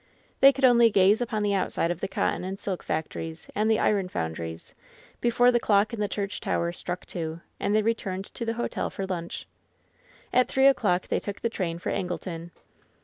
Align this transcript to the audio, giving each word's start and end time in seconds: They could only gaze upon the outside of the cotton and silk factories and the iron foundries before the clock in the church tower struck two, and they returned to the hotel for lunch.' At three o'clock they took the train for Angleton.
They 0.39 0.51
could 0.51 0.65
only 0.65 0.89
gaze 0.89 1.21
upon 1.21 1.43
the 1.43 1.53
outside 1.53 1.91
of 1.91 1.99
the 1.99 2.07
cotton 2.07 2.43
and 2.43 2.59
silk 2.59 2.81
factories 2.81 3.51
and 3.53 3.69
the 3.69 3.77
iron 3.77 4.09
foundries 4.09 4.73
before 5.19 5.51
the 5.51 5.59
clock 5.59 5.93
in 5.93 5.99
the 5.99 6.07
church 6.07 6.39
tower 6.41 6.71
struck 6.71 7.05
two, 7.05 7.41
and 7.59 7.75
they 7.75 7.83
returned 7.83 8.25
to 8.33 8.43
the 8.43 8.53
hotel 8.55 8.89
for 8.89 9.05
lunch.' 9.05 9.45
At 10.33 10.47
three 10.47 10.65
o'clock 10.65 11.09
they 11.09 11.19
took 11.19 11.41
the 11.41 11.49
train 11.49 11.77
for 11.77 11.91
Angleton. 11.91 12.49